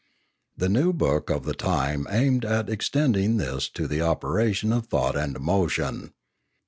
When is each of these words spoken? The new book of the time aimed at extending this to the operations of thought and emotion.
The 0.57 0.67
new 0.67 0.93
book 0.93 1.29
of 1.29 1.43
the 1.45 1.53
time 1.53 2.07
aimed 2.09 2.43
at 2.43 2.71
extending 2.71 3.37
this 3.37 3.69
to 3.69 3.87
the 3.87 4.01
operations 4.01 4.73
of 4.73 4.87
thought 4.87 5.15
and 5.15 5.35
emotion. 5.35 6.11